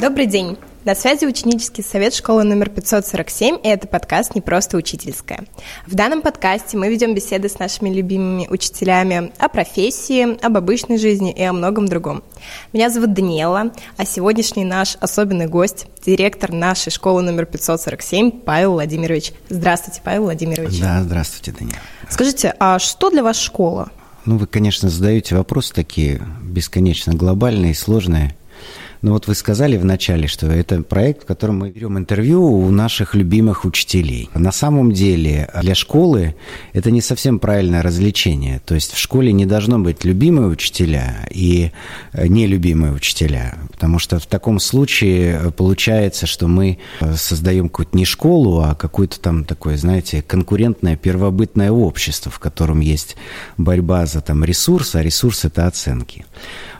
[0.00, 0.56] Добрый день!
[0.86, 5.44] На связи ученический совет школы номер 547, и это подкаст «Не просто учительская».
[5.86, 11.30] В данном подкасте мы ведем беседы с нашими любимыми учителями о профессии, об обычной жизни
[11.30, 12.22] и о многом другом.
[12.72, 19.32] Меня зовут Даниэла, а сегодняшний наш особенный гость– директор нашей школы номер 547 Павел Владимирович.
[19.50, 20.80] Здравствуйте, Павел Владимирович.
[20.80, 21.82] Да, здравствуйте, Даниэла.
[22.08, 23.90] Скажите, а что для вас школа?
[24.24, 28.34] Ну, вы, конечно, задаете вопросы такие бесконечно глобальные и сложные.
[29.02, 33.14] Ну вот вы сказали вначале, что это проект, в котором мы берем интервью у наших
[33.14, 34.28] любимых учителей.
[34.34, 36.34] На самом деле для школы
[36.74, 38.60] это не совсем правильное развлечение.
[38.64, 41.72] То есть в школе не должно быть любимые учителя и
[42.12, 43.58] э, нелюбимые учителя.
[43.72, 49.18] Потому что в таком случае получается, что мы э, создаем какую-то не школу, а какое-то
[49.18, 53.16] там такое, знаете, конкурентное первобытное общество, в котором есть
[53.56, 56.26] борьба за там ресурс, а ресурс– это оценки.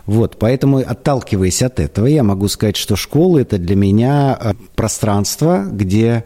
[0.06, 5.66] Вот, поэтому, отталкиваясь от этого, я могу сказать, что школа– это для меня э, пространство,
[5.70, 6.24] где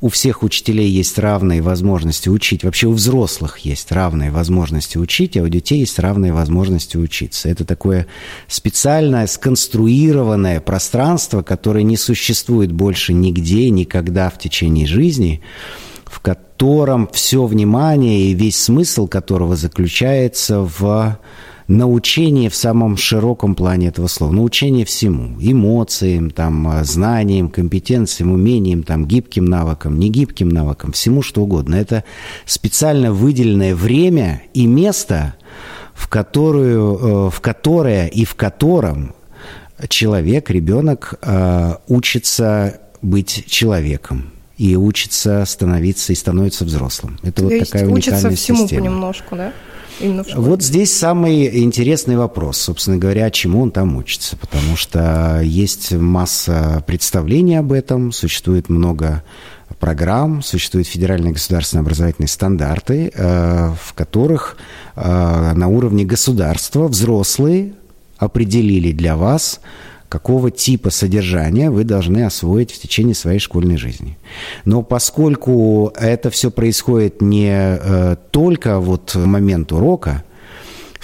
[0.00, 2.64] у всех учителей есть равные возможности учить.
[2.64, 7.48] Вообще у взрослых есть равные возможности учить, а у детей есть равные возможности учиться.
[7.48, 8.06] Это такое
[8.46, 15.40] специальное, сконструированное пространство, которое не существует больше нигде, никогда в течение жизни,
[16.04, 21.18] в котором все внимание и весь смысл которого заключается в
[21.68, 24.32] научение в самом широком плане этого слова.
[24.32, 25.36] Научение всему.
[25.40, 31.74] Эмоциям, там, а, знаниям, компетенциям, умениям, там, гибким навыкам, негибким навыкам, всему что угодно.
[31.74, 32.04] Это
[32.44, 35.34] специально выделенное время и место,
[35.94, 39.14] в, которую, э, в которое и в котором
[39.88, 47.18] человек, ребенок э, учится быть человеком и учится становиться и становится взрослым.
[47.22, 48.84] Это То вот такая уникальная учится всему система.
[48.84, 49.52] понемножку, да?
[50.00, 50.34] Именно в?
[50.34, 54.36] Вот здесь самый интересный вопрос, собственно говоря, чему он там учится.
[54.36, 59.22] Потому что есть масса представлений об этом, существует много
[59.80, 64.56] программ, существуют федеральные государственные образовательные стандарты, э, в которых
[64.94, 67.72] э, на уровне государства взрослые
[68.18, 69.60] определили для вас
[70.08, 74.18] какого типа содержания вы должны освоить в течение своей школьной жизни.
[74.64, 80.24] Но поскольку это все происходит не э, только вот в момент урока,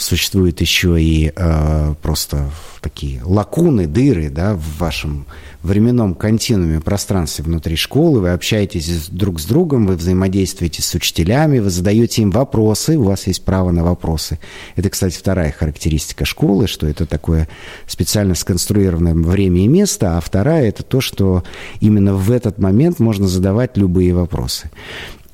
[0.02, 5.26] существуют еще и э, просто такие лакуны, дыры да, в вашем
[5.62, 11.70] временном континууме пространстве внутри школы, вы общаетесь друг с другом, вы взаимодействуете с учителями, вы
[11.70, 14.40] задаете им вопросы, у вас есть право на вопросы.
[14.74, 17.48] Это, кстати, вторая характеристика школы, что это такое
[17.86, 21.44] специально сконструированное время и место, а вторая– это то, что
[21.80, 24.70] именно в этот момент можно задавать любые вопросы.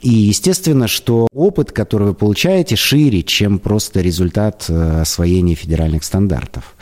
[0.00, 6.76] И естественно, что опыт, который вы получаете, шире, чем просто результат э, освоения федеральных стандартов.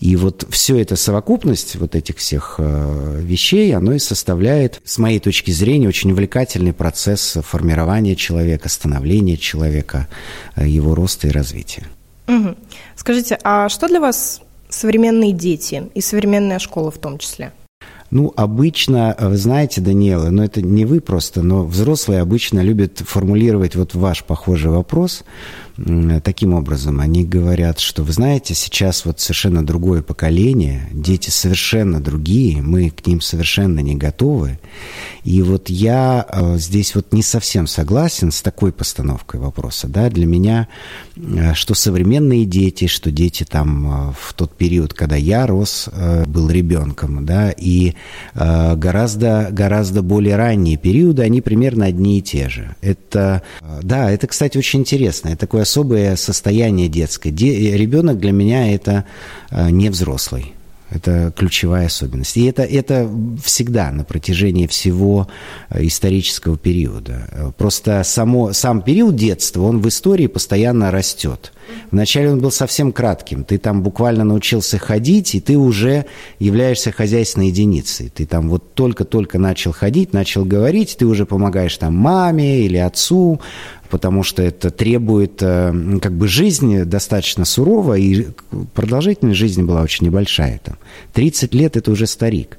[0.00, 5.18] И вот все это совокупность вот этих всех э, вещей, оно и составляет, с моей
[5.18, 10.06] точки зрения, очень увлекательный процесс формирования человека, становления человека,
[10.54, 11.86] э, его роста и развития.
[12.26, 12.54] Угу.
[12.96, 17.52] Скажите, а что для вас современные дети и современная школа в том числе?
[18.10, 23.76] Ну, обычно, вы знаете, Даниэла, но это не вы просто, но взрослые обычно любят формулировать
[23.76, 25.24] вот ваш похожий вопрос
[26.24, 27.00] таким образом.
[27.00, 33.06] Они говорят, что, вы знаете, сейчас вот совершенно другое поколение, дети совершенно другие, мы к
[33.06, 34.58] ним совершенно не готовы.
[35.28, 39.86] И вот я э, здесь вот не совсем согласен с такой постановкой вопроса.
[39.86, 40.08] Да?
[40.08, 40.68] Для меня,
[41.16, 45.90] э, что современные дети, что дети там э, в тот период, когда я рос,
[46.26, 47.94] был ребенком, да, и
[48.34, 52.74] гораздо, гораздо более ранние периоды, они примерно одни и те же.
[52.80, 53.42] Это,
[53.82, 55.28] да, это, кстати, очень интересно.
[55.28, 57.30] Это такое особое состояние детское.
[57.30, 59.04] Де, ребенок для меня это
[59.50, 60.54] не взрослый.
[60.90, 62.36] Это ключевая особенность.
[62.36, 63.10] И это, это
[63.42, 65.28] всегда на протяжении всего
[65.70, 67.52] э, исторического периода.
[67.58, 71.52] Просто само, сам период детства, он в истории постоянно растет.
[71.90, 73.44] Вначале он был совсем кратким.
[73.44, 76.06] Ты там буквально научился ходить, и ты уже
[76.38, 78.10] являешься хозяйственной единицей.
[78.14, 83.40] Ты там вот только-только начал ходить, начал говорить, ты уже помогаешь там маме или отцу,
[83.90, 88.26] потому что это требует, э, как бы жизнь достаточно сурова, и
[88.74, 90.60] продолжительность жизни была очень небольшая.
[90.64, 90.76] Там.
[91.12, 92.58] 30 лет– это уже старик.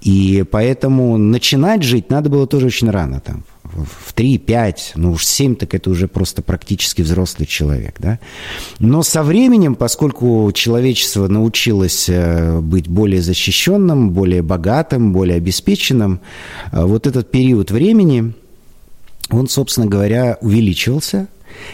[0.00, 3.20] И поэтому начинать жить надо было тоже очень рано.
[3.20, 7.96] Там, в 3, 5, ну уж 7, так это уже просто практически взрослый человек.
[7.98, 8.18] Да?
[8.78, 16.20] Но со временем, поскольку человечество научилось э, быть более защищенным, более богатым, более обеспеченным,
[16.72, 18.32] э, вот этот период времени–
[19.30, 21.28] он, собственно говоря, увеличивался.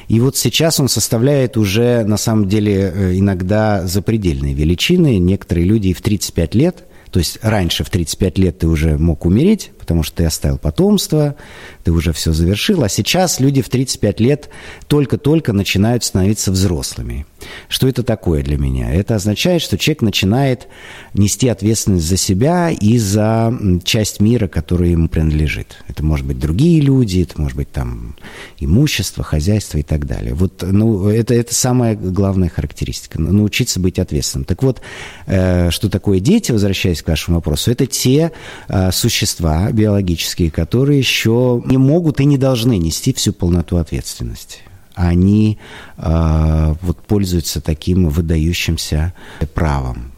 [0.09, 5.19] И вот сейчас он составляет уже, на самом деле, э, иногда запредельные величины.
[5.19, 9.25] Некоторые люди и в 35 лет То есть раньше в 35 лет ты уже мог
[9.25, 11.37] умереть, потому что ты оставил потомство,
[11.85, 12.83] ты уже все завершил.
[12.83, 14.49] А сейчас люди в 35 лет
[14.89, 17.25] только-только начинают становиться взрослыми.
[17.69, 18.93] Что это такое для меня?
[18.93, 20.67] Это означает, что человек начинает
[21.15, 25.85] нести ответственность за себя и за часть мира, которая ему принадлежит.
[25.87, 28.17] Это может быть другие люди, это может быть там
[28.59, 30.35] имущество, хозяйство и так далее.
[30.35, 33.21] Вот, ну, это, это самая главная характеристика.
[33.21, 34.45] Научиться быть ответственным.
[34.45, 34.81] Так вот,
[35.27, 38.33] э, что такое дети, возвращаясь к вашему вопросу, это те
[38.69, 44.61] э, существа биологические, которые еще не могут и не должны нести всю полноту ответственности
[44.97, 45.59] они
[45.99, 49.13] э, вот пользуются таким выдающимся
[49.55, 50.13] правом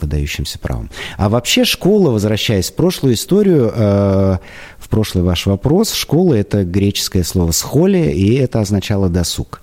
[0.00, 0.88] выдающимся правом.
[1.18, 4.38] А вообще школа, возвращаясь в прошлую историю, э,
[4.78, 9.60] в прошлый ваш вопрос, школа– это греческое слово «схоли», и это означало «досуг».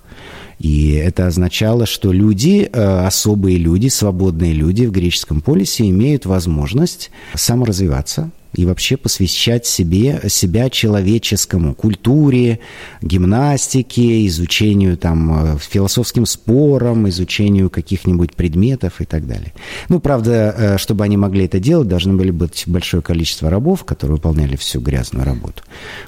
[0.60, 7.10] И это означало, что люди, э, особые люди, свободные люди в греческом полисе имеют возможность
[7.34, 12.60] саморазвиваться, и вообще посвящать себе, себя человеческому, культуре,
[13.02, 19.52] гимнастике, изучению там, э, философским спорам, изучению каких-нибудь предметов и так далее.
[19.88, 24.16] Ну, правда, э, чтобы они могли это делать, должны были быть большое количество рабов, которые
[24.16, 25.62] выполняли всю грязную работу.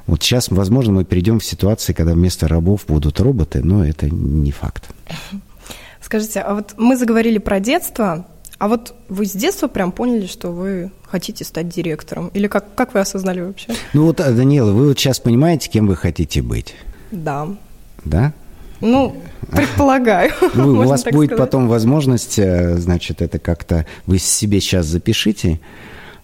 [0.06, 4.50] Вот сейчас, возможно, мы перейдем в ситуации, когда вместо рабов будут роботы, но это не
[4.50, 4.88] факт.
[6.00, 8.26] Скажите, а вот мы заговорили про детство,
[8.60, 12.28] а вот вы с детства прям поняли, что вы хотите стать директором?
[12.34, 13.72] Или как, как вы осознали вообще?
[13.94, 16.74] Ну вот, Даниэла, вы вот сейчас понимаете, кем вы хотите быть?
[17.10, 17.48] Да.
[18.04, 18.34] Да?
[18.82, 19.16] Ну,
[19.50, 20.32] предполагаю.
[20.54, 25.58] Ну, у вас будет потом возможность, э, значит, это как-то вы себе сейчас запишите,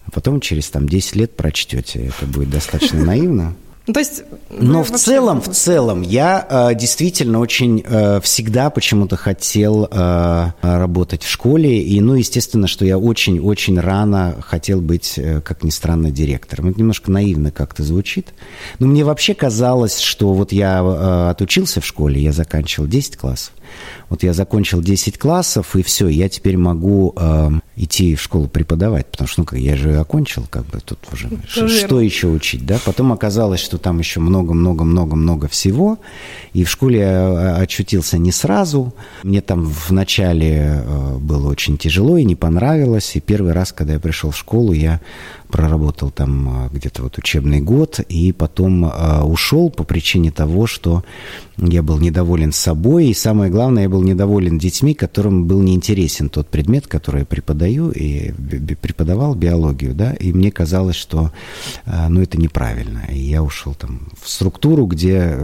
[0.05, 2.05] а потом через там 10 лет прочтете.
[2.05, 3.55] Это будет достаточно наивно.
[3.87, 9.15] Ну, то есть, Но в целом, в целом, я э, действительно очень э, всегда почему-то
[9.15, 11.81] хотел э, работать в школе.
[11.81, 16.69] И, ну, естественно, что я очень-очень рано хотел быть, э, как ни странно, директором.
[16.69, 18.33] Это немножко наивно как-то звучит.
[18.79, 23.53] Но мне вообще казалось, что вот я э, отучился в школе, я заканчивал 10 классов.
[24.09, 29.07] Вот я закончил 10 классов, и все, я теперь могу э, идти в школу преподавать,
[29.07, 32.65] потому что, ну, как я же окончил, как бы тут уже что, что еще учить,
[32.65, 32.79] да?
[32.85, 35.99] Потом оказалось, что там еще много-много-много-много всего,
[36.53, 38.93] и в школе я э, очутился не сразу.
[39.23, 43.93] Мне там в начале э, было очень тяжело и не понравилось, и первый раз, когда
[43.93, 45.01] я пришел в школу, я
[45.49, 51.03] проработал там э, где-то вот учебный год, и потом э, ушел по причине того, что
[51.57, 56.47] я был недоволен собой, и самое главное, я был недоволен детьми, которым был неинтересен тот
[56.47, 58.31] предмет, который я преподаю, и
[58.75, 61.31] преподавал биологию, да, и мне казалось, что,
[61.85, 65.37] э, ну, это неправильно, и я ушел там в структуру, где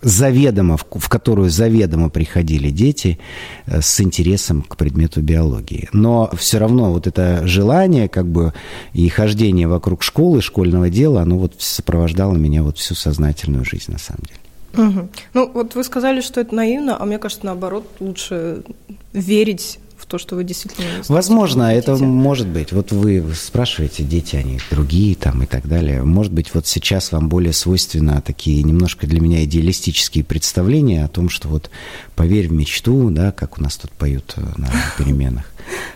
[0.00, 3.18] заведомо, в которую заведомо приходили дети
[3.66, 5.88] с интересом к предмету биологии.
[5.92, 8.52] Но все равно вот это желание, как бы,
[8.92, 13.98] и хождение вокруг школы, школьного дела, оно вот сопровождало меня вот всю сознательную жизнь, на
[13.98, 14.88] самом деле.
[14.88, 15.08] Угу.
[15.32, 18.64] Ну, вот вы сказали, что это наивно, а мне кажется, наоборот, лучше
[19.14, 20.86] верить в то, что вы действительно...
[21.08, 22.72] Возможно, это может быть.
[22.72, 26.02] Вот вы спрашиваете, дети, они другие там и так далее.
[26.02, 31.28] Может быть, вот сейчас вам более свойственно такие немножко для меня идеалистические представления о том,
[31.28, 31.70] что вот
[32.16, 35.50] поверь в мечту, да, как у нас тут поют э, на переменах.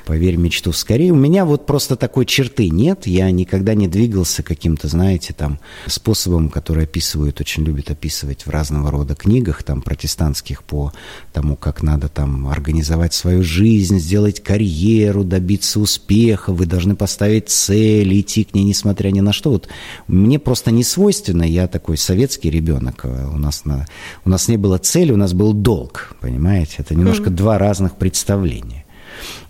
[0.06, 1.12] Поверь в мечту скорее.
[1.12, 3.06] У меня вот просто такой черты нет.
[3.06, 8.90] Я никогда не двигался каким-то, знаете, там способом, который описывают, очень любят описывать в разного
[8.90, 10.92] рода книгах, там, протестантских по
[11.32, 18.20] тому, как надо там организовать свою жизнь, сделать карьеру, добиться успеха, вы должны поставить цель,
[18.20, 19.50] идти к ней, несмотря ни на что.
[19.50, 19.68] Вот
[20.06, 23.86] мне просто не свойственно, я такой советский ребенок, у нас, на,
[24.26, 26.74] у нас не было цели, у нас был долг, понимаете?
[26.78, 27.34] Это немножко mm-hmm.
[27.34, 28.84] два разных представления.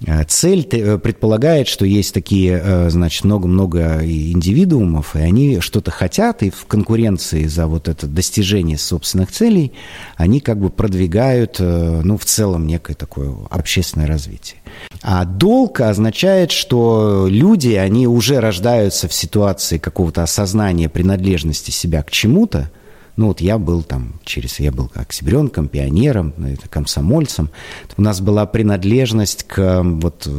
[0.06, 6.42] Э, цель э, предполагает, что есть такие, э, значит, много-много индивидуумов, и они что-то хотят,
[6.42, 9.72] и в конкуренции за вот это достижение собственных целей
[10.16, 14.60] они как бы продвигают, ну, в целом некое такое общественное развитие.
[15.02, 22.10] А долг означает, что люди, они уже рождаются в ситуации какого-то осознания принадлежности себя к
[22.10, 22.70] чему-то,
[23.18, 27.50] ну вот я был там через, я был октябренком, пионером, ну, комсомольцем.
[27.96, 30.30] У нас была принадлежность к вот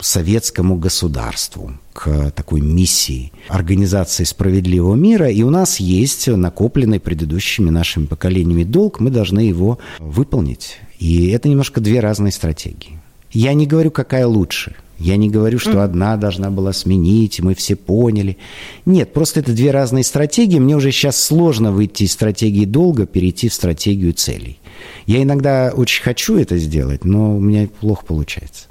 [0.00, 5.30] советскому государству, к такой миссии организации справедливого мира.
[5.30, 10.78] И у нас есть накопленный предыдущими нашими поколениями долг, мы должны его выполнить.
[10.98, 12.98] И это немножко две разные стратегии.
[13.30, 17.76] Я не говорю, какая лучше– я не говорю, что одна должна была сменить, мы все
[17.76, 18.38] поняли.
[18.86, 20.58] Нет, просто это две разные стратегии.
[20.58, 24.58] Мне уже сейчас сложно выйти из стратегии долга, перейти в стратегию целей.
[25.06, 28.64] Я иногда очень хочу это сделать, но у меня плохо получается.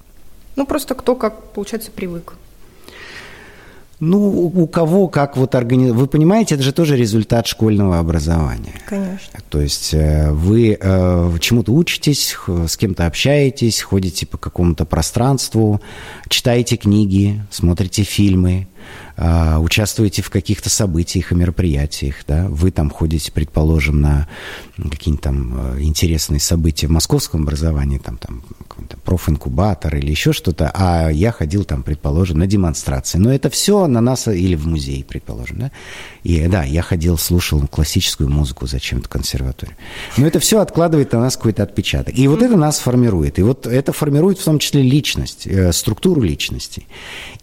[0.56, 2.34] Ну, просто кто как, получается, привык.
[4.00, 6.00] Ну, у кого как вот организовать.
[6.02, 8.74] Вы понимаете, это же тоже результат школьного образования.
[8.86, 9.40] Конечно.
[9.50, 15.82] То есть э, вы э, чему-то учитесь, с кем-то общаетесь, ходите по какому-то пространству,
[16.28, 18.68] читаете книги, смотрите фильмы,
[19.18, 24.28] э, участвуете в каких-то событиях и мероприятиях, да, вы там ходите, предположим, на
[24.78, 28.44] какие-нибудь там интересные события в московском образовании, там, там
[29.04, 33.18] профинкубатор или еще что-то, а я ходил там, предположим, на демонстрации.
[33.18, 35.72] Но это все на нас, или в музей, предположим, да.
[36.24, 39.76] И да, я ходил, слушал классическую музыку зачем-то консерваторию.
[40.18, 42.18] Но это все откладывает на нас какой-то отпечаток.
[42.18, 43.40] И вот это нас формирует.
[43.40, 46.88] И вот это формирует в том числе личность, э, структуру личности.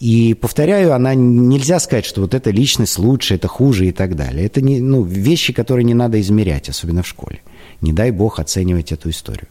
[0.00, 4.46] И, повторяю, она нельзя сказать, что вот эта личность лучше, это хуже и так далее.
[4.46, 7.40] Это не, ну, вещи, которые не надо измерять, особенно в школе
[7.82, 9.48] не дай бог оценивать эту историю.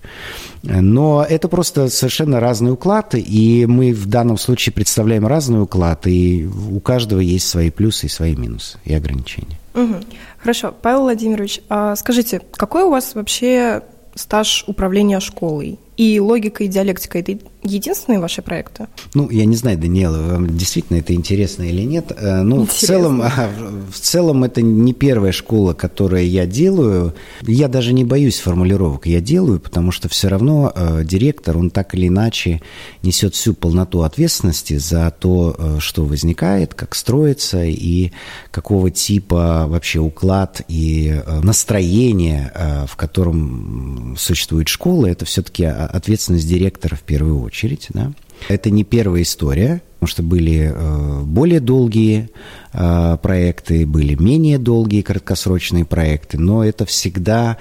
[0.63, 6.47] Но это просто совершенно разный уклад, и мы в данном случае представляем разный уклад, и
[6.47, 9.59] у каждого есть свои плюсы и свои минусы, и ограничения.
[9.75, 9.95] Угу.
[10.39, 10.73] Хорошо.
[10.81, 13.83] Павел Владимирович, а скажите, какой у вас вообще
[14.15, 15.77] стаж управления школой?
[15.97, 18.87] И логика и диалектика– это единственные ваши проекты?
[19.13, 22.11] Ну, я не знаю, Даниэла, вам действительно это интересно или нет.
[22.15, 23.21] Э, ну, в целом,
[23.91, 27.13] в целом это не первая школа, которую я делаю.
[27.41, 29.05] Я даже не боюсь формулировок.
[29.05, 32.61] Я делаю, потому что все равно э, директор, он так или иначе
[33.03, 38.11] несет всю полноту ответственности за то, э, что возникает, как строится и
[38.49, 42.51] какого типа вообще уклад и настроение,
[42.87, 45.07] в котором существует школа.
[45.07, 47.50] Это все-таки ответственность директора в первую очередь.
[47.93, 48.13] Да?
[48.49, 52.29] Это не первая история, потому что были э, более долгие
[52.73, 57.57] э, проекты, были менее долгие краткосрочные проекты, но это всегда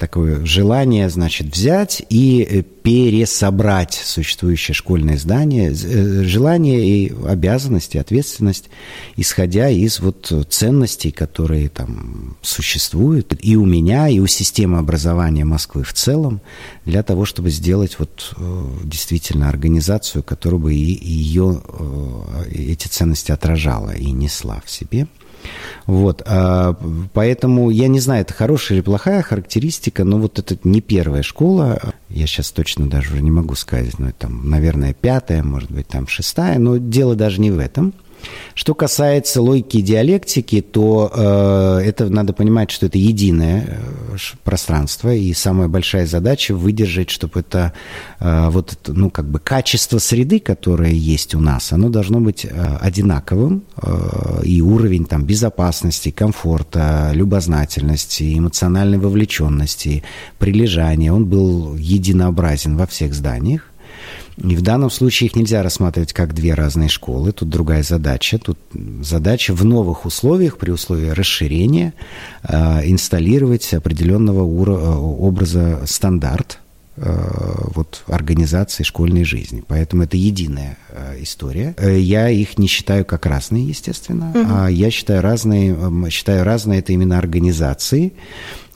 [0.00, 8.70] такое желание, значит, взять и э, пересобрать существующее школьное здание, э, желание и обязанности, ответственность,
[9.16, 15.84] исходя из вот ценностей, которые там существуют и у меня, и у системы образования Москвы
[15.84, 16.40] в целом,
[16.86, 23.32] для того, чтобы сделать вот э, действительно организацию, которая бы и, ее э, эти ценности
[23.32, 25.08] отражала и несла в себе.
[25.86, 26.76] Вот, а,
[27.12, 31.94] поэтому я не знаю, это хорошая или плохая характеристика, но вот это не первая школа,
[32.08, 35.88] я сейчас точно даже уже не могу сказать, но это там, наверное, пятая, может быть,
[35.88, 37.94] там шестая, но дело даже не в этом–
[38.54, 44.07] что касается логики и диалектики, то э, это надо понимать, что это единое э,
[44.44, 47.72] пространство, и самая большая задача выдержать, чтобы это
[48.20, 52.78] э, вот ну как бы качество среды, которое есть у нас, оно должно быть э,
[52.80, 60.02] одинаковым, э, и уровень там безопасности, комфорта, любознательности, эмоциональной вовлеченности,
[60.38, 63.62] прилежания, он был единообразен во всех зданиях.
[64.42, 67.32] И в данном случае их нельзя рассматривать как две разные школы.
[67.32, 68.38] Тут другая задача.
[68.38, 68.58] Тут
[69.02, 71.92] задача в новых условиях, при условии расширения,
[72.42, 76.60] э, инсталлировать определенного ура- образа стандарт
[76.96, 77.14] э,
[77.74, 79.64] вот, организации школьной жизни.
[79.66, 81.74] Поэтому это единая э, история.
[81.80, 84.46] Я их не считаю как разные, естественно, угу.
[84.50, 85.76] а я считаю разные,
[86.10, 88.12] считаю разные это именно организации,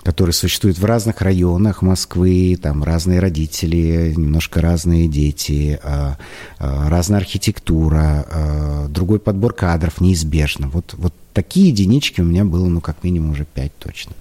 [0.03, 6.17] которые существуют в разных районах Москвы, там разные родители, немножко разные дети, а,
[6.59, 10.69] а, разная архитектура, а, другой подбор кадров неизбежно.
[10.69, 14.13] Вот, вот такие единички у меня было, ну, как минимум уже пять точно.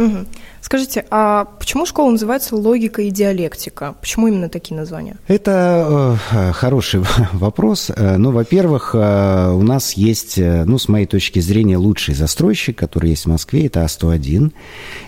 [0.00, 0.26] Угу.
[0.62, 3.94] Скажите, а почему школа называется логика и диалектика?
[4.00, 5.16] Почему именно такие названия?
[5.26, 7.02] Это э, хороший
[7.32, 7.90] вопрос.
[7.94, 12.78] Э, ну, во-первых, э, у нас есть, э, ну, с моей точки зрения, лучший застройщик,
[12.78, 14.52] который есть в Москве, это А101.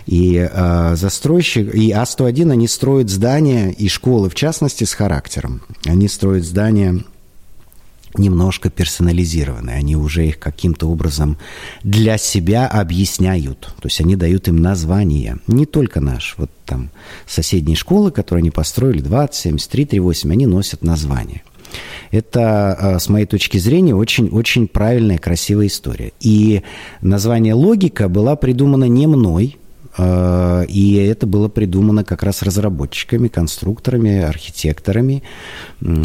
[0.05, 5.61] И э, застройщик, и А101, они строят здания и школы, в частности, с характером.
[5.85, 7.03] Они строят здания
[8.17, 9.71] немножко персонализированы.
[9.71, 11.37] Они уже их каким-то образом
[11.83, 13.73] для себя объясняют.
[13.79, 15.37] То есть они дают им название.
[15.47, 16.35] Не только наш.
[16.37, 16.89] Вот там
[17.27, 21.43] соседние школы, которые они построили, 20, 73, 38, они носят название.
[22.11, 26.11] Это, а, с моей точки зрения, очень-очень правильная, красивая история.
[26.19, 26.61] И
[27.01, 29.57] название «Логика» была придумана не мной,
[29.97, 35.23] и это было придумано как раз разработчиками, конструкторами, архитекторами,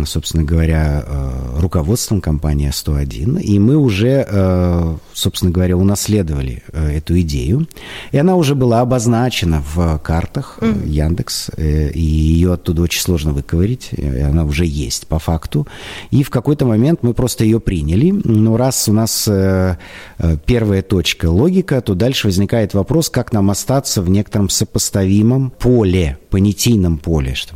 [0.05, 3.39] собственно говоря, а, руководством компании 101.
[3.39, 7.67] И мы уже, а, собственно говоря, унаследовали эту идею.
[8.13, 10.59] И она уже была обозначена в картах.
[10.85, 13.91] Яндекс, э, и ее оттуда очень сложно выковырить.
[13.93, 15.67] И она уже есть по факту.
[16.11, 18.11] И в какой-то момент мы просто ее приняли.
[18.25, 19.77] Но раз у нас э,
[20.19, 25.51] э, первая точка логика, то дальше возникает вопрос, как нам остаться держаться в некотором сопоставимом
[25.51, 27.35] поле, понятийном поле.
[27.35, 27.55] Что,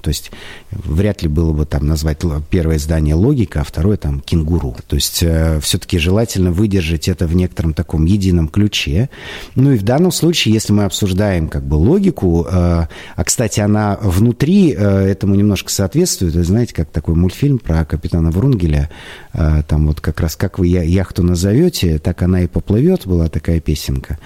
[0.00, 0.30] то есть
[0.70, 2.18] вряд ли было бы там назвать
[2.50, 4.76] первое здание логика, а второе там кенгуру.
[4.86, 9.10] То есть э, все-таки желательно выдержать это в некотором таком едином ключе.
[9.54, 13.98] Ну и в данном случае, если мы обсуждаем как бы логику, э, а, кстати, она
[14.00, 16.34] внутри э, этому немножко соответствует.
[16.34, 18.88] Вы знаете, как такой мультфильм про капитана Врунгеля,
[19.32, 23.60] э, там вот как раз как вы яхту назовете, так она и поплывет, была такая
[23.60, 24.18] песенка.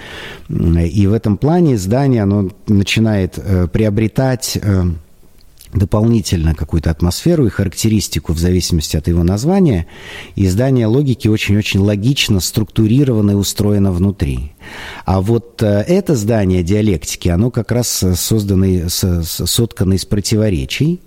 [0.49, 4.57] И в этом плане здание, оно начинает э, приобретать...
[4.61, 4.85] Э,
[5.73, 9.87] дополнительно какую-то атмосферу и характеристику в зависимости от его названия.
[10.35, 14.51] И здание логики очень-очень логично структурировано и устроено внутри.
[15.05, 20.99] А вот э, это здание диалектики, оно как раз создано, соткано из противоречий,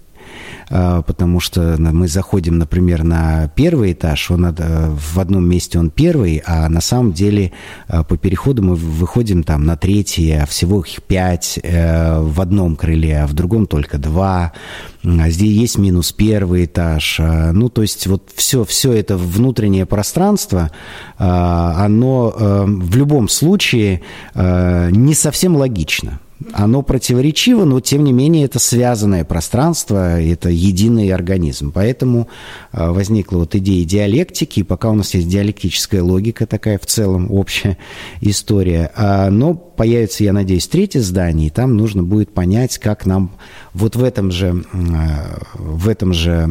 [0.68, 6.68] потому что мы заходим, например, на первый этаж, он в одном месте он первый, а
[6.68, 7.52] на самом деле
[7.88, 12.76] а, по переходу мы выходим там на третий, а всего их пять э, в одном
[12.76, 14.52] крыле, а в другом только два.
[15.04, 17.20] А здесь есть минус первый этаж.
[17.20, 20.70] Ну, то есть вот все, все это внутреннее пространство,
[21.18, 24.00] оно э, в любом случае
[24.34, 26.20] э, не совсем логично
[26.52, 31.72] оно противоречиво, но тем не менее это связанное пространство, это единый организм.
[31.72, 32.28] Поэтому
[32.72, 37.30] а, возникла вот идея диалектики, и пока у нас есть диалектическая логика такая в целом
[37.30, 37.78] общая
[38.20, 43.36] история, а, но появится, я надеюсь, третье здание, и там нужно будет понять, как нам
[43.72, 46.48] вот в этом же, а, в этом же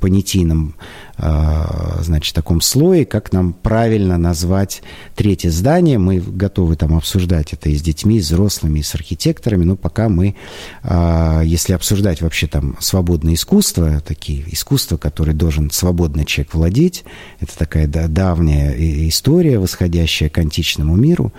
[0.00, 0.82] понятийном а,
[1.22, 4.82] значит, таком слое, как нам правильно назвать
[5.14, 5.98] третье здание.
[5.98, 9.76] Мы готовы там обсуждать это и с детьми, и с взрослыми, и с архитекторами, но
[9.76, 10.34] пока мы,
[10.82, 17.04] а, если обсуждать вообще там свободное искусство, такие искусства, которые должен свободный человек владеть,
[17.40, 18.74] это такая давняя
[19.08, 21.32] история, восходящая к античному миру,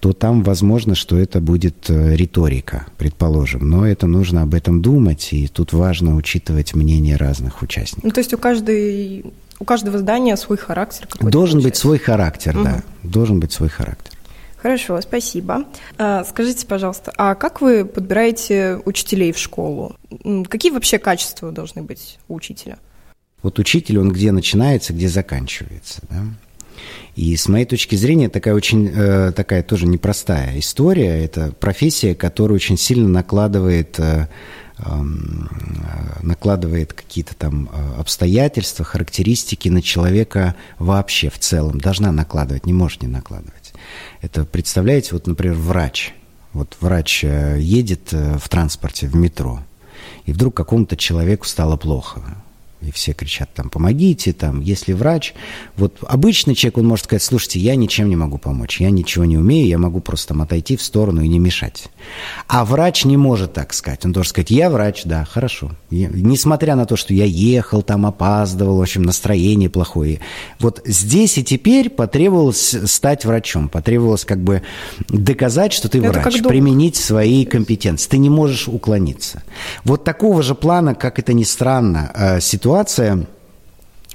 [0.00, 3.68] то там возможно, что это будет э, риторика, предположим.
[3.68, 8.04] Но это нужно об этом думать, и тут важно учитывать мнение разных участников.
[8.04, 9.24] Ну, то есть у каждой
[9.60, 11.06] у каждого здания свой характер.
[11.20, 11.68] Должен получается.
[11.68, 12.64] быть свой характер, угу.
[12.64, 12.82] да.
[13.04, 14.14] Должен быть свой характер.
[14.56, 15.64] Хорошо, спасибо.
[15.96, 19.96] А, скажите, пожалуйста, а как вы подбираете учителей в школу?
[20.48, 22.78] Какие вообще качества должны быть у учителя?
[23.42, 26.24] Вот учитель, он где начинается, где заканчивается, да?
[27.16, 31.24] И с моей точки зрения такая очень э, такая тоже непростая история.
[31.24, 34.28] Это профессия, которая очень сильно накладывает э,
[36.22, 41.80] накладывает какие-то там э, обстоятельства, характеристики на человека вообще в целом.
[41.80, 43.72] Должна накладывать, не может не накладывать.
[44.20, 46.14] Это представляете, вот, например, врач.
[46.52, 49.60] Вот врач э, едет э, в транспорте, в метро,
[50.26, 52.22] и вдруг какому-то человеку стало плохо
[52.82, 55.34] и все кричат там, помогите, там, если врач,
[55.76, 59.36] вот обычный человек, он может сказать, слушайте, я ничем не могу помочь, я ничего не
[59.36, 61.88] умею, я могу просто там отойти в сторону и не мешать.
[62.48, 65.72] А врач не может так сказать, он должен сказать, я врач, да, хорошо.
[65.90, 70.20] Я, несмотря на то, что я ехал, там опаздывал, в общем, настроение плохое.
[70.58, 74.62] Вот здесь и теперь потребовалось стать врачом, потребовалось как бы
[75.08, 78.08] доказать, что ты Это врач, применить свои компетенции.
[78.08, 79.42] Ты не можешь уклониться.
[79.84, 83.26] Вот такого же плана, как это ни странно, э, ситуация ситуация,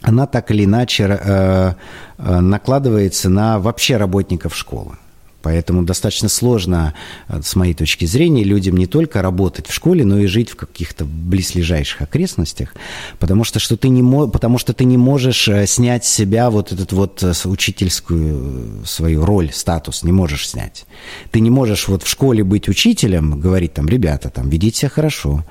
[0.01, 1.73] она так или иначе э,
[2.17, 4.95] э, накладывается на вообще работников школы.
[5.41, 6.93] Поэтому достаточно сложно,
[7.27, 10.55] э, с моей точки зрения, людям не только работать в школе, но и жить в
[10.55, 12.73] каких-то близлежащих окрестностях,
[13.19, 16.93] потому что, что ты не, потому что ты не можешь снять с себя вот этот
[16.93, 20.85] вот учительскую свою роль, статус, не можешь снять.
[21.31, 25.43] Ты не можешь вот в школе быть учителем, говорить там, ребята, там, ведите себя хорошо,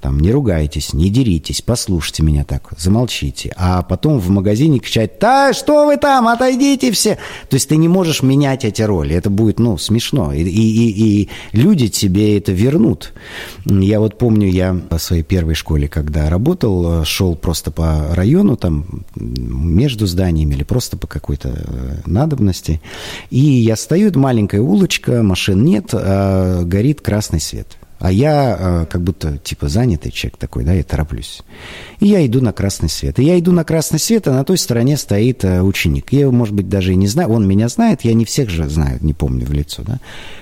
[0.00, 3.52] там, не ругайтесь, не деритесь, послушайте меня так, замолчите.
[3.56, 7.16] А потом в магазине кричать, да, что вы там, отойдите все.
[7.48, 10.32] То есть ты не можешь менять эти роли, это будет, ну, смешно.
[10.32, 13.12] И, и, и люди тебе это вернут.
[13.66, 19.04] Я вот помню, я в своей первой школе, когда работал, шел просто по району, там,
[19.16, 22.80] между зданиями или просто по какой-то э, надобности.
[23.30, 27.76] И я стою, маленькая улочка, машин нет, а горит красный свет.
[28.00, 31.42] А я э, как будто типа занятый человек такой, да, я тороплюсь.
[32.00, 33.18] И я иду на красный свет.
[33.18, 36.10] И я иду на красный свет, а на той стороне стоит э, ученик.
[36.10, 37.28] Я его, может быть, даже и не знаю.
[37.28, 40.00] Он меня знает, я не всех же знаю, не помню в лицо, да.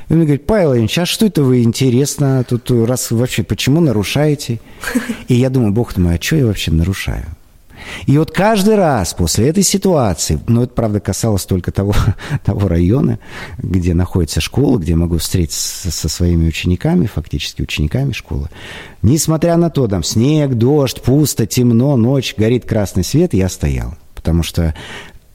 [0.08, 3.80] И он мне говорит, Павел Ильич, а что это вы, интересно, тут раз вообще, почему
[3.80, 4.60] нарушаете?
[5.26, 7.26] И я думаю, бог ты мой, а что я вообще нарушаю?
[8.06, 11.94] И вот каждый раз после этой ситуации, ну, это, правда, касалось только того,
[12.44, 13.18] того района,
[13.58, 18.48] где находится школа, где я могу встретиться со своими учениками, фактически учениками школы.
[19.02, 23.94] Несмотря на то, там снег, дождь, пусто, темно, ночь, горит красный свет, я стоял.
[24.14, 24.74] Потому что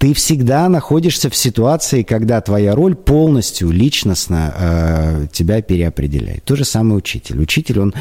[0.04, 6.44] ты всегда находишься в ситуации, когда твоя роль полностью личностно э, тебя переопределяет.
[6.44, 7.40] То же самое учитель.
[7.40, 7.94] Учитель, он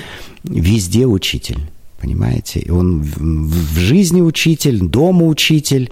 [0.42, 1.60] везде учитель.
[2.02, 2.66] Понимаете?
[2.68, 5.90] Он в, в жизни учитель, дома учитель,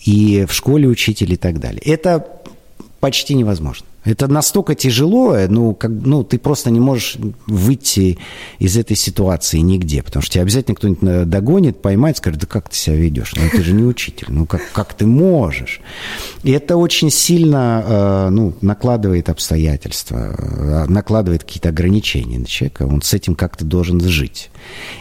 [0.00, 1.80] и в школе учитель и так далее.
[1.84, 2.26] Это
[2.98, 3.86] почти невозможно.
[4.04, 8.18] Это настолько тяжело, ну, как, ну, ты просто не можешь выйти
[8.58, 12.68] из этой ситуации нигде, потому что тебя обязательно кто-нибудь э, догонит, поймает, скажет, да как
[12.68, 13.34] ты себя ведешь?
[13.36, 15.80] Ну, ты же не учитель, ну, как, как ты можешь?
[16.42, 23.02] И это очень сильно, э, ну, накладывает обстоятельства, э, накладывает какие-то ограничения на человека, он
[23.02, 24.50] с этим как-то должен жить.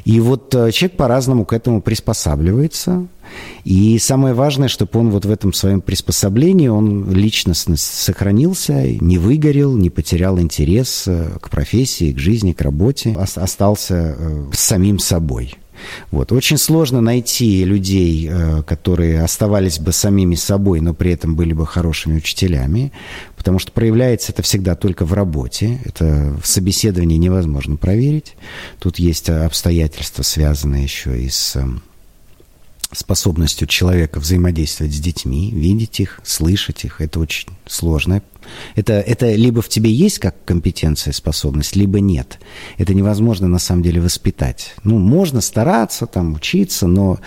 [0.05, 3.07] И вот э, человек по-разному к этому приспосабливается,
[3.63, 9.75] и самое важное, чтобы он вот в этом своем приспособлении, он личностно сохранился, не выгорел,
[9.77, 15.55] не потерял интерес э, к профессии, к жизни, к работе, остался э, самим собой.
[16.11, 16.31] Вот.
[16.31, 21.65] Очень сложно найти людей, э, которые оставались бы самими собой, но при этом были бы
[21.67, 22.91] хорошими учителями,
[23.37, 25.79] потому что проявляется это всегда только в работе.
[25.85, 28.35] Это в собеседовании невозможно проверить.
[28.79, 31.57] Тут есть обстоятельства, связанные еще и с
[32.91, 37.01] способностью человека взаимодействовать с детьми, видеть их, слышать их.
[37.01, 38.21] Это очень сложно.
[38.75, 42.39] Это, это либо в тебе есть как компетенция, способность, либо нет.
[42.77, 44.73] Это невозможно на самом деле воспитать.
[44.83, 47.19] Ну, можно стараться, там, учиться, но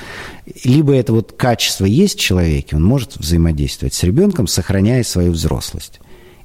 [0.64, 6.00] либо это вот качество есть в человеке, он может взаимодействовать с ребенком, сохраняя свою взрослость,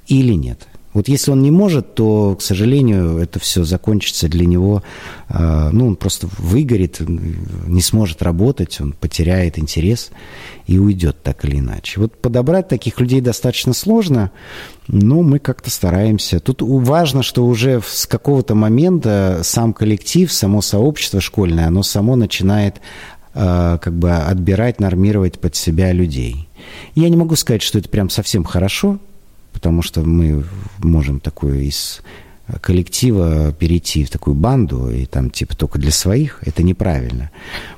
[0.07, 0.67] или нет.
[0.99, 4.83] Вот если он не может, то, к сожалению, это все закончится для него,
[5.29, 10.11] э, ну, он просто выгорит, не сможет работать, он потеряет интерес
[10.67, 12.01] и уйдет так или иначе.
[12.01, 14.31] Вот подобрать таких людей достаточно сложно,
[14.89, 16.41] но мы как-то стараемся.
[16.41, 22.81] Тут важно, что уже с какого-то момента сам коллектив, само сообщество школьное, оно само начинает
[23.35, 26.49] э, как бы отбирать, нормировать под себя людей.
[26.93, 28.99] Я не могу сказать, что это прям совсем хорошо,
[29.59, 30.45] потому что мы
[30.77, 32.01] можем такое из
[32.61, 37.29] коллектива перейти в такую банду, и там типа только для своих, это неправильно.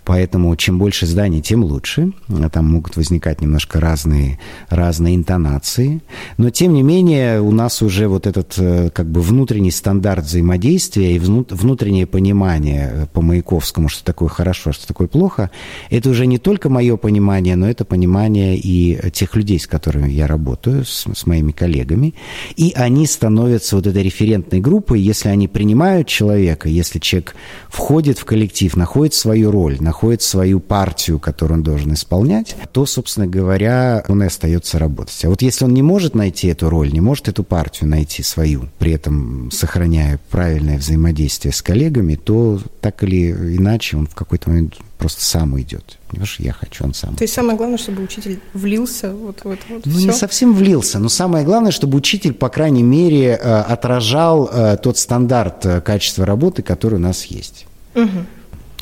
[0.04, 2.12] Поэтому чем больше зданий, тем лучше.
[2.52, 6.02] Там могут возникать немножко разные, разные интонации.
[6.38, 11.16] Но тем не менее у нас уже вот этот э, как бы внутренний стандарт взаимодействия
[11.16, 15.52] и внутреннее понимание э, по Маяковскому, что такое хорошо, что такое плохо,
[15.90, 20.28] это уже не только мое понимание, но это понимание и тех людей, с которыми я
[20.28, 22.16] работаю, с, с моими коллегами.
[22.56, 27.36] И они становятся вот этой референтной группы, если они принимают человека, если человек
[27.70, 33.28] входит в коллектив, находит свою роль, находит свою партию, которую он должен исполнять, то, собственно
[33.28, 35.24] говоря, он и остается работать.
[35.26, 38.68] А вот если он не может найти эту роль, не может эту партию найти свою,
[38.80, 44.76] при этом сохраняя правильное взаимодействие с коллегами, то так или иначе он в какой-то момент
[44.98, 45.98] просто сам уйдет.
[46.10, 47.16] Понимаешь, я хочу, он сам.
[47.16, 50.08] То есть самое главное, чтобы учитель влился вот в это вот Ну, все?
[50.08, 54.98] не совсем влился, но самое главное, чтобы учитель, по крайней мере, э, отражал э, тот
[54.98, 57.66] стандарт э, качества работы, который у нас есть.
[57.96, 58.10] Угу.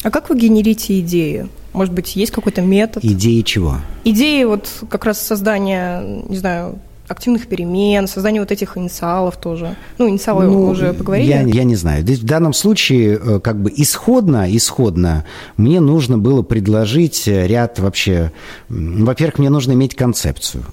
[0.04, 1.48] А как вы генерите идеи?
[1.74, 3.04] Может быть, есть какой-то метод?
[3.04, 3.78] Идеи чего?
[4.04, 9.76] Идеи вот как раз создания, не знаю, активных перемен, создание вот этих инициалов тоже.
[9.98, 11.28] Ну, инициалы ну, мы уже поговорили.
[11.28, 12.04] Я, я не знаю.
[12.04, 15.26] В данном случае, э, как бы исходно, исходно,
[15.58, 18.32] мне нужно было предложить ряд вообще...
[18.70, 20.64] Во-первых, мне нужно иметь концепцию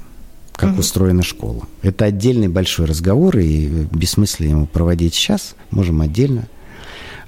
[0.52, 0.80] как угу.
[0.80, 1.64] устроена школа.
[1.82, 6.48] Это отдельный большой разговор, и бессмысленно его проводить сейчас, можем отдельно.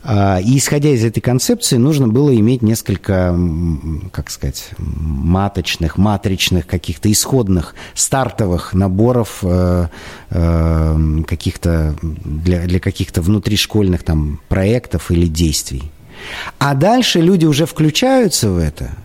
[0.04, 3.38] А, и исходя из этой концепции, нужно было иметь несколько,
[4.12, 9.88] как сказать, маточных, матричных, каких-то исходных, стартовых наборов э,
[10.30, 15.90] э, каких-то для, для каких-то внутришкольных там проектов или действий.
[16.58, 18.90] А дальше люди уже включаются в это–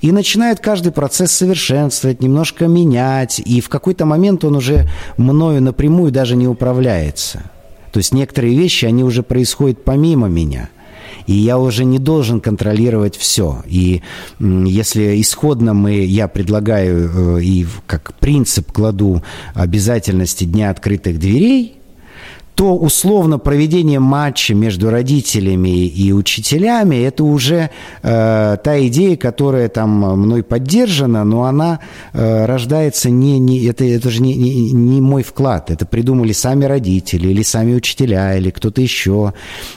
[0.00, 6.12] и начинают каждый процесс совершенствовать, немножко менять, и в какой-то момент он уже мною напрямую
[6.12, 7.42] даже не управляется–
[7.94, 10.68] то есть некоторые вещи, они уже происходят помимо меня.
[11.28, 13.62] И я уже не должен контролировать все.
[13.66, 14.02] И
[14.40, 19.22] если исходно мы, я предлагаю э, и как принцип кладу
[19.54, 21.76] обязательности Дня открытых дверей–
[22.54, 27.70] то условно проведение матча между родителями и учителями это уже
[28.02, 29.90] э, та идея, которая там
[30.20, 31.80] мной поддержана, но она
[32.12, 36.64] э, рождается не, не это, это же не, не, не мой вклад, это придумали сами
[36.64, 39.32] родители или сами учителя или кто-то еще,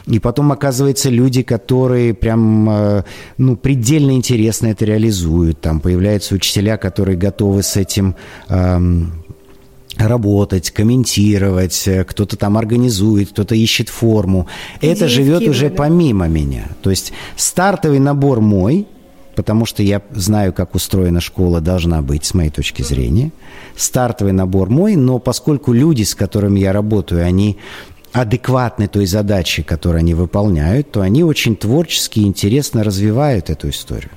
[0.06, 3.04] и потом оказывается люди, которые прям э,
[3.38, 8.16] ну предельно интересно это реализуют, там появляются учителя, которые готовы с этим
[8.50, 8.80] э,
[9.98, 14.48] работать, комментировать, э, кто-то там организует, кто-то ищет форму.
[14.82, 16.68] Идеи Это живет уже помимо меня.
[16.82, 18.88] То есть стартовый набор мой,
[19.36, 23.32] потому что я знаю, как устроена школа должна быть, с моей точки зрения.
[23.76, 27.58] Стартовый набор мой, но поскольку люди, с которыми я работаю, они
[28.14, 34.12] адекватны той задаче, которую они выполняют, то они очень творчески и интересно развивают эту историю.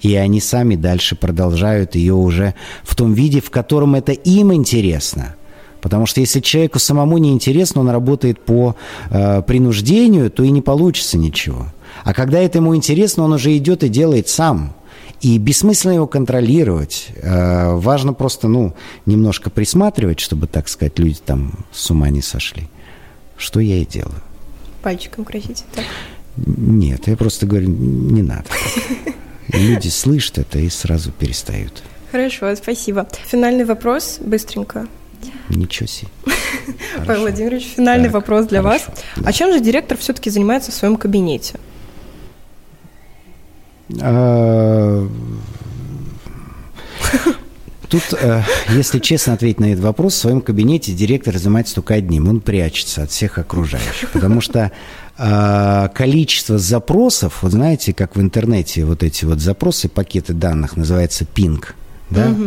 [0.00, 5.36] И они сами дальше продолжают ее уже в том виде, в котором это им интересно.
[5.80, 8.76] Потому что если человеку самому не интересно, он работает по
[9.10, 11.66] э, принуждению, то и не получится ничего.
[12.04, 14.74] А когда это ему интересно, он уже идет и делает сам.
[15.20, 17.08] И бессмысленно его контролировать.
[17.16, 18.74] Э, важно просто, ну,
[19.06, 22.68] немножко присматривать, чтобы, так сказать, люди там с ума не сошли.
[23.36, 24.20] Что я и делаю.
[24.82, 25.84] Пальчиком красите так?
[26.36, 28.44] Нет, я просто говорю, не надо.
[29.52, 31.82] Люди слышат это и сразу перестают.
[32.10, 33.06] Хорошо, спасибо.
[33.26, 34.86] Финальный вопрос, быстренько.
[35.48, 36.08] Ничего себе.
[37.06, 39.04] Павел Владимирович, финальный так, вопрос для хорошо, вас.
[39.16, 39.28] Да.
[39.28, 41.58] А чем же директор все-таки занимается в своем кабинете?
[44.00, 45.08] А,
[47.88, 52.28] тут, э, если честно ответить на этот вопрос, в своем кабинете директор занимается только одним.
[52.28, 54.10] Он прячется от всех окружающих.
[54.12, 54.70] Потому что
[55.94, 61.74] количество запросов, вот знаете, как в интернете вот эти вот запросы, пакеты данных, называется пинг,
[62.08, 62.30] да?
[62.30, 62.44] Угу.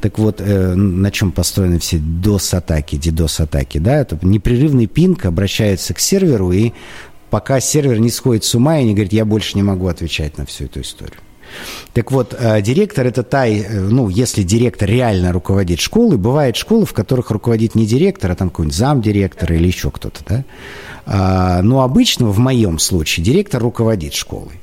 [0.00, 3.98] Так вот, э, на чем построены все DOS-атаки, DDoS-атаки, да?
[3.98, 6.72] Это непрерывный пинг обращается к серверу, и
[7.30, 10.46] пока сервер не сходит с ума и не говорит, я больше не могу отвечать на
[10.46, 11.20] всю эту историю.
[11.92, 16.86] Так вот, э, директор это та, э, ну, если директор реально руководит школой, бывают школы,
[16.86, 20.44] в которых руководит не директор, а там какой-нибудь замдиректора или еще кто-то, да.
[21.06, 24.60] А, но обычно, в моем случае, директор руководит школой.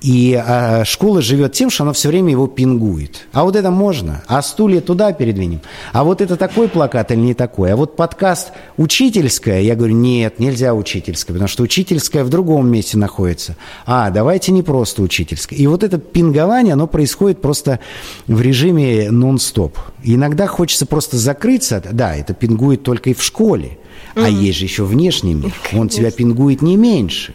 [0.00, 3.26] И а, школа живет тем, что она все время его пингует.
[3.32, 5.60] А вот это можно, а стулья туда передвинем.
[5.92, 7.72] А вот это такой плакат или не такой.
[7.72, 12.96] А вот подкаст учительская, я говорю, нет, нельзя учительская, потому что учительская в другом месте
[12.96, 13.56] находится.
[13.84, 15.58] А, давайте не просто учительская.
[15.58, 17.80] И вот это пингование, оно происходит просто
[18.26, 19.78] в режиме нон-стоп.
[20.02, 21.82] Иногда хочется просто закрыться.
[21.92, 23.78] Да, это пингует только и в школе.
[24.14, 24.32] А mm-hmm.
[24.32, 25.52] есть же еще внешний мир.
[25.74, 27.34] Он тебя пингует не меньше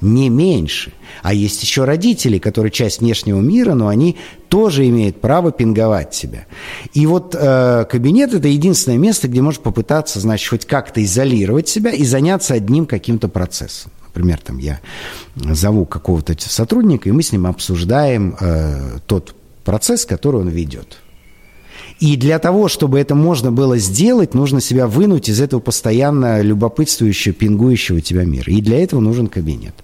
[0.00, 0.92] не меньше.
[1.22, 4.16] А есть еще родители, которые часть внешнего мира, но они
[4.48, 6.46] тоже имеют право пинговать себя.
[6.92, 11.90] И вот э, кабинет– это единственное место, где можешь попытаться, значит, хоть как-то изолировать себя
[11.90, 13.90] и заняться одним каким-то процессом.
[14.06, 14.80] Например, там я
[15.34, 20.98] зову какого-то сотрудника, и мы с ним обсуждаем э, тот процесс, который он ведет.
[22.00, 27.34] И для того, чтобы это можно было сделать, нужно себя вынуть из этого постоянно любопытствующего,
[27.34, 28.52] пингующего тебя мира.
[28.52, 29.74] И для этого нужен кабинет.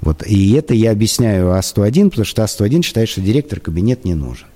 [0.00, 0.26] Вот.
[0.26, 4.46] И это я объясняю А101, потому что А101 считает, что директор кабинет не нужен.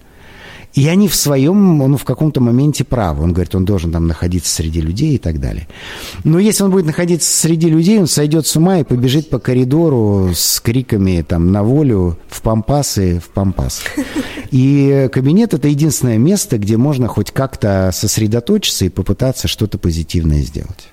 [0.74, 3.24] И они в своем, он в каком-то моменте правы.
[3.24, 5.66] Он говорит, он должен там находиться среди людей и так далее.
[6.22, 10.30] Но если он будет находиться среди людей, он сойдет с ума и побежит по коридору
[10.32, 13.82] с криками там на волю, в пампасы, в пампас.
[14.50, 20.88] И кабинет– это единственное место, где можно хоть как-то сосредоточиться и попытаться что-то позитивное сделать.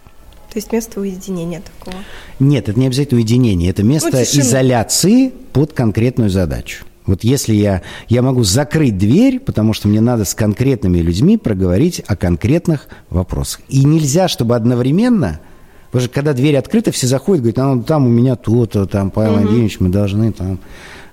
[0.52, 2.04] То есть место уединения такого?
[2.40, 3.70] Нет, это не обязательно уединение.
[3.70, 6.86] Это место ну, изоляции под конкретную задачу.
[7.06, 12.04] Вот если я, я могу закрыть дверь, потому что мне надо с конкретными людьми проговорить
[12.06, 13.62] о конкретных вопросах.
[13.70, 15.40] И нельзя, чтобы одновременно,
[15.88, 19.10] потому что когда дверь открыта, все заходят, говорят, а ну, там у меня то-то, там,
[19.10, 19.42] Павел угу.
[19.42, 20.60] Владимирович, мы должны там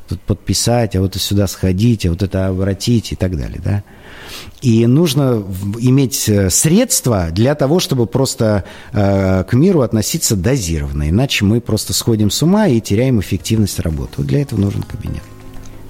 [0.08, 3.82] тут подписать, а вот сюда сходить, а вот это обратить и так далее, да.
[4.62, 5.44] И нужно
[5.78, 11.10] иметь э, средства для того, чтобы просто э, к миру относиться дозированно.
[11.10, 14.14] Иначе мы просто сходим с ума и теряем эффективность работы.
[14.18, 15.22] Вот для этого нужен кабинет.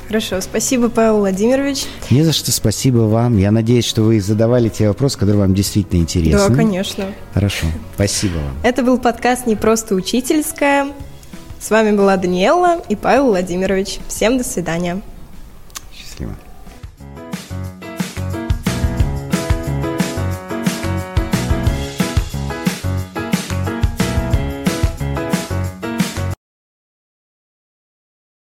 [0.07, 1.85] Хорошо, спасибо, Павел Владимирович.
[2.11, 3.39] Не за что, спасибо вам.
[3.39, 6.49] Я надеюсь, что вы задавали те вопросы, которые вам действительно интересны.
[6.49, 7.07] Да, конечно.
[7.33, 8.55] Хорошо, спасибо вам.
[8.63, 10.89] Это был подкаст «Не просто учительская».
[11.65, 13.99] С вами была Даниэла и Павел Владимирович.
[14.07, 15.01] Всем до свидания.
[15.95, 16.35] Счастливо.